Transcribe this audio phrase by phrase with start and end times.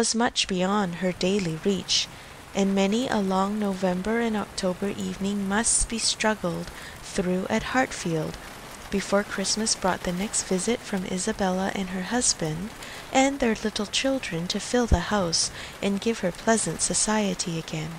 [0.00, 2.08] was much beyond her daily reach,
[2.54, 6.70] and many a long November and October evening must be struggled
[7.02, 8.38] through at Hartfield
[8.90, 12.70] before Christmas brought the next visit from Isabella and her husband
[13.12, 15.50] and their little children to fill the house
[15.82, 17.90] and give her pleasant society again.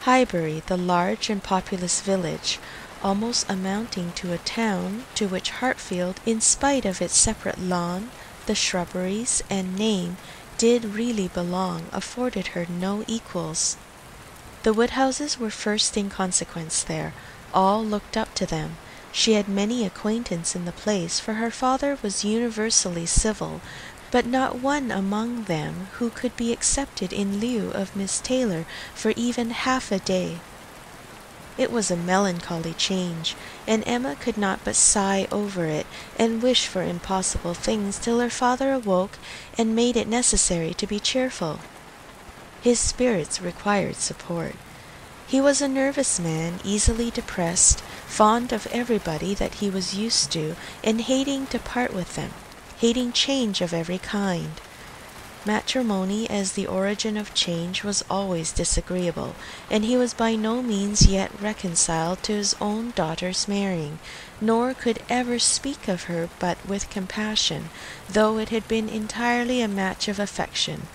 [0.00, 2.58] Highbury, the large and populous village,
[3.00, 8.10] almost amounting to a town, to which Hartfield, in spite of its separate lawn,
[8.46, 10.16] the shrubberies, and name,
[10.58, 13.76] did really belong, afforded her no equals.
[14.62, 17.14] The Woodhouses were first in consequence there;
[17.52, 18.78] all looked up to them.
[19.10, 23.62] She had many acquaintance in the place, for her father was universally civil,
[24.10, 29.12] but not one among them who could be accepted in lieu of Miss Taylor for
[29.14, 30.42] even half a day.
[31.58, 33.34] It was a melancholy change,
[33.66, 35.86] and Emma could not but sigh over it,
[36.18, 39.18] and wish for impossible things, till her father awoke
[39.56, 41.60] and made it necessary to be cheerful.
[42.60, 44.54] His spirits required support.
[45.26, 50.56] He was a nervous man, easily depressed, fond of everybody that he was used to,
[50.84, 52.32] and hating to part with them,
[52.80, 54.60] hating change of every kind.
[55.48, 59.36] Matrimony as the origin of change was always disagreeable,
[59.70, 64.00] and he was by no means yet reconciled to his own daughter's marrying,
[64.40, 67.70] nor could ever speak of her but with compassion,
[68.08, 70.88] though it had been entirely a match of affection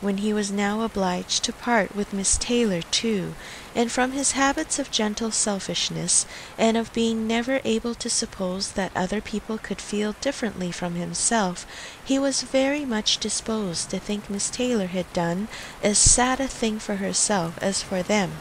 [0.00, 3.34] when he was now obliged to part with Miss Taylor too,
[3.74, 6.26] and from his habits of gentle selfishness,
[6.58, 11.66] and of being never able to suppose that other people could feel differently from himself,
[12.04, 15.48] he was very much disposed to think Miss Taylor had done
[15.82, 18.32] as sad a thing for herself as for them.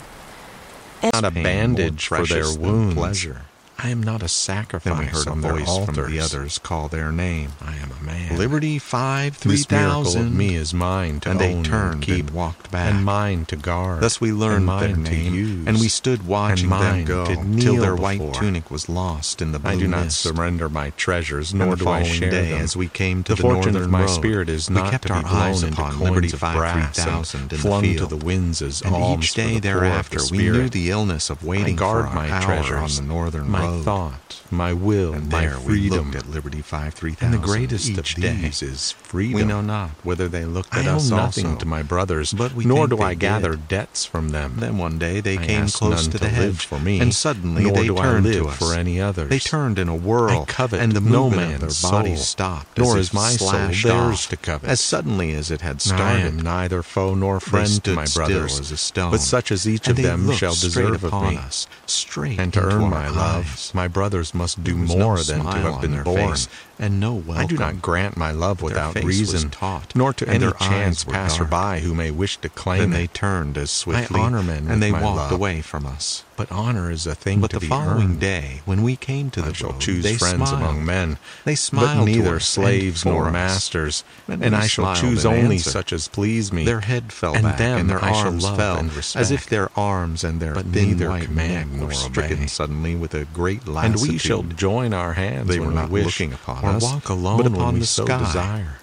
[1.03, 2.95] Not a bandage for their wounds.
[2.95, 3.48] Pleasure.
[3.81, 6.33] I am not a sacrifice Then we heard a voice from the altars.
[6.33, 7.51] others call their name.
[7.61, 8.37] I am a man.
[8.37, 12.27] Liberty five three This miracle of me is mine to and own they turned keep,
[12.27, 12.93] and walked back.
[12.93, 14.01] and mine to guard.
[14.01, 17.25] Thus we and learned their name, use, and we stood watching and them go
[17.59, 20.19] till their white tunic was lost in the blue I do not mist.
[20.21, 22.61] surrender my treasures, And nor do I share day, them.
[22.61, 25.07] as we came to the, the, fortune northern of my road, spirit is we kept
[25.07, 27.57] to our be blown eyes into upon coins Liberty five brass three and thousand the
[27.57, 31.29] flung to the winds as and alms each day thereafter the we knew the illness
[31.29, 35.47] of waiting guard for our treasures, on the northern my thought, my will, and my
[35.49, 36.13] freedom.
[36.15, 38.65] at Liberty five three and the greatest of each these day.
[38.67, 39.35] is freedom.
[39.35, 41.59] We know not whether they looked I at owe us nothing also.
[41.59, 43.67] to my brothers, but we nor do I gather did.
[43.67, 44.55] debts from them.
[44.57, 47.73] Then one day they I came close to the hedge, for me, and suddenly nor
[47.73, 48.57] they do I turned live to us.
[48.57, 49.29] for any others.
[49.29, 52.97] They turned in a whirl, I covet and the no of their bodies stopped, nor
[52.97, 54.69] is my soul theirs to covet.
[54.69, 56.25] as suddenly as it had I started.
[56.25, 59.87] am neither foe nor friend to my brothers, as a stone, but such as each
[59.87, 61.37] of them shall deserve of upon me.
[61.37, 65.81] us, straight And to earn my love, my brothers must do more than to have
[65.81, 66.31] been born.
[66.31, 66.47] face,
[66.79, 67.37] and no welcome.
[67.43, 71.93] I do not grant my love without reason, taut, nor to any chance passerby who
[71.93, 72.93] may wish to claim Then it.
[72.95, 75.31] they turned as swiftly, honor men and they walked love.
[75.31, 76.23] away from us.
[76.37, 78.19] But honor is a thing But to the be following earned.
[78.21, 80.55] day, when we came to the I shall road, choose they friends smiled.
[80.61, 83.33] among men, They smiled but neither slaves and nor us.
[83.33, 85.69] masters, And and I shall choose only answer.
[85.69, 86.63] such as please me.
[86.63, 90.23] Their head fell and back, them and their I arms fell, as if their arms
[90.23, 93.95] and their But thin neither white command neck were stricken suddenly with a great and
[93.97, 97.45] we shall join our hands They were not looking upon or us, walk alone but
[97.51, 98.17] when upon we the so sky.
[98.19, 98.79] desire.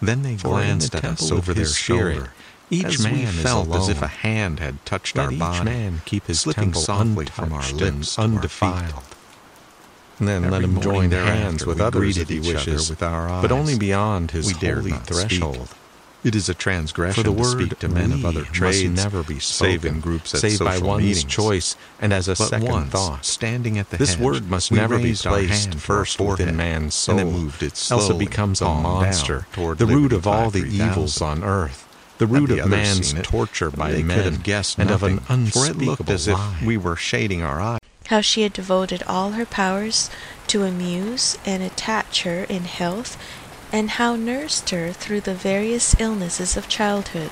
[0.00, 2.32] Then they For glanced the at us over their shoulder.
[2.70, 6.40] each as man felt as if a hand had touched our each man keep his
[6.40, 9.02] slipping temple softly from our lips undefiled.
[10.18, 13.28] And then Every let him join thereafter hands with others if he wishes, with our
[13.28, 15.42] eyes, but only beyond his We holy not speak.
[16.24, 16.34] Threshold.
[16.34, 19.04] It is a transgression For the to speak to men of "we" other must trades,
[19.04, 21.24] never be spoken, save in groups at save by social one's meetings.
[21.24, 23.24] choice and as a But second once, thought.
[23.24, 26.18] standing at the This hedge, word must we never be placed hand to our first
[26.18, 29.86] within forehead, man's soul, and then moved it else it becomes a monster, toward the
[29.86, 31.86] root of all the evils on earth,
[32.18, 35.18] the root the of man's it, torture by they men, could have guessed and nothing,
[35.18, 36.56] of an for it looked unspeakable as if lie.
[36.64, 37.80] we were shading our eyes.
[38.08, 40.10] how she had devoted all her powers
[40.46, 43.16] to amuse and attach her in health,
[43.74, 47.30] and how nursed her through the various illnesses of childhood.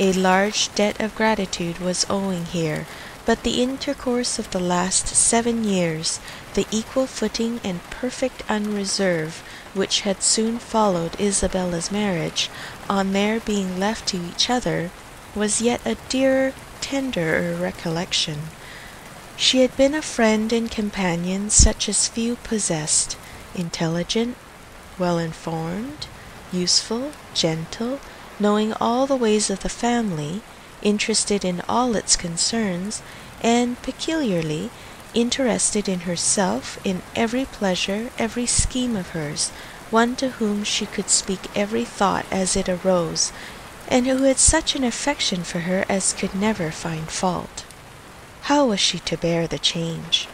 [0.00, 2.86] A large debt of gratitude was owing here,
[3.26, 6.18] but the intercourse of the last seven years,
[6.54, 9.42] the equal footing and perfect unreserve
[9.74, 12.48] which had soon followed Isabella's marriage,
[12.88, 14.90] on their being left to each other,
[15.34, 18.44] was yet a dearer, tenderer recollection.
[19.36, 23.18] She had been a friend and companion such as few possessed,
[23.54, 24.38] intelligent,
[24.98, 26.06] well informed,
[26.52, 28.00] useful, gentle,
[28.38, 30.42] knowing all the ways of the family,
[30.82, 33.02] interested in all its concerns,
[33.42, 34.70] and peculiarly
[35.14, 39.50] interested in herself, in every pleasure, every scheme of hers,
[39.90, 43.32] one to whom she could speak every thought as it arose,
[43.88, 47.64] and who had such an affection for her as could never find fault.
[48.42, 50.28] How was she to bear the change?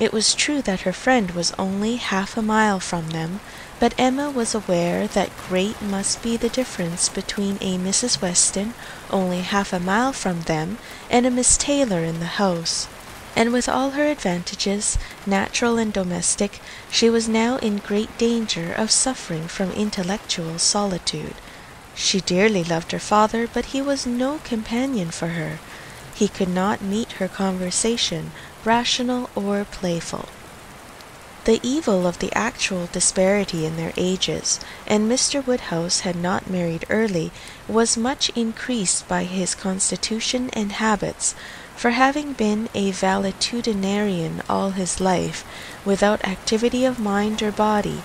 [0.00, 3.40] It was true that her friend was only half a mile from them,
[3.78, 8.22] but Emma was aware that great must be the difference between a Mrs.
[8.22, 8.72] Weston
[9.10, 10.78] only half a mile from them
[11.10, 12.88] and a Miss Taylor in the house,
[13.36, 18.90] and with all her advantages, natural and domestic, she was now in great danger of
[18.90, 21.34] suffering from intellectual solitude.
[21.94, 25.58] She dearly loved her father, but he was no companion for her.
[26.14, 28.32] He could not meet her conversation,
[28.64, 30.28] rational or playful.
[31.44, 35.44] The evil of the actual disparity in their ages, and Mr.
[35.44, 37.32] Woodhouse had not married early,
[37.66, 41.34] was much increased by his constitution and habits,
[41.74, 45.44] for having been a valetudinarian all his life,
[45.84, 48.02] without activity of mind or body,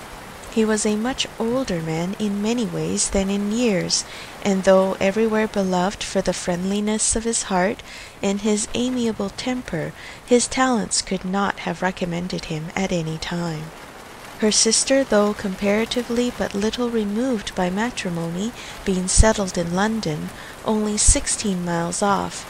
[0.56, 4.06] he was a much older man in many ways than in years,
[4.42, 7.84] and though everywhere beloved for the friendliness of his heart
[8.24, 9.92] and his amiable temper,
[10.26, 13.66] his talents could not have recommended him at any time.
[14.40, 18.54] Her sister, though comparatively but little removed by matrimony,
[18.86, 20.30] being settled in London,
[20.64, 22.46] only sixteen miles off,